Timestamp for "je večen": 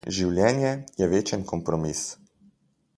1.01-1.45